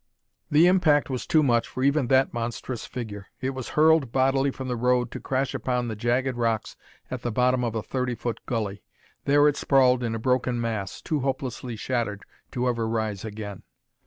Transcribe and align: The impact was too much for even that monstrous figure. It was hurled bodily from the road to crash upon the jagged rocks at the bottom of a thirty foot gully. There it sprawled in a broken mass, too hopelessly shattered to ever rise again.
The 0.49 0.65
impact 0.65 1.11
was 1.11 1.27
too 1.27 1.43
much 1.43 1.67
for 1.67 1.83
even 1.83 2.07
that 2.07 2.33
monstrous 2.33 2.87
figure. 2.87 3.27
It 3.39 3.51
was 3.51 3.69
hurled 3.77 4.11
bodily 4.11 4.49
from 4.49 4.67
the 4.67 4.75
road 4.75 5.11
to 5.11 5.19
crash 5.19 5.53
upon 5.53 5.89
the 5.89 5.95
jagged 5.95 6.37
rocks 6.37 6.75
at 7.11 7.21
the 7.21 7.31
bottom 7.31 7.63
of 7.63 7.75
a 7.75 7.83
thirty 7.83 8.15
foot 8.15 8.39
gully. 8.47 8.81
There 9.25 9.47
it 9.47 9.57
sprawled 9.57 10.01
in 10.01 10.15
a 10.15 10.17
broken 10.17 10.59
mass, 10.59 11.03
too 11.03 11.19
hopelessly 11.19 11.75
shattered 11.75 12.25
to 12.53 12.67
ever 12.67 12.87
rise 12.87 13.23
again. 13.23 13.61